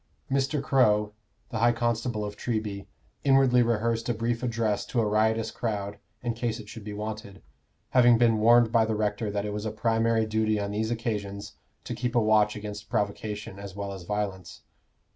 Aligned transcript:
Mr. 0.31 0.63
Crow, 0.63 1.13
the 1.49 1.59
high 1.59 1.71
constable 1.71 2.25
of 2.25 2.35
Treby, 2.35 2.87
inwardly 3.23 3.61
rehearsed 3.61 4.09
a 4.09 4.15
brief 4.15 4.41
address 4.41 4.83
to 4.87 4.99
a 4.99 5.05
riotous 5.05 5.51
crowd 5.51 5.99
in 6.23 6.33
case 6.33 6.59
it 6.59 6.67
should 6.67 6.83
be 6.83 6.91
wanted, 6.91 7.43
having 7.91 8.17
been 8.17 8.39
warned 8.39 8.71
by 8.71 8.83
the 8.83 8.95
rector 8.95 9.29
that 9.29 9.45
it 9.45 9.53
was 9.53 9.63
a 9.67 9.69
primary 9.69 10.25
duty 10.25 10.59
on 10.59 10.71
these 10.71 10.89
occasions 10.89 11.53
to 11.83 11.93
keep 11.93 12.15
a 12.15 12.19
watch 12.19 12.55
against 12.55 12.89
provocation 12.89 13.59
as 13.59 13.75
well 13.75 13.93
as 13.93 14.01
violence. 14.01 14.63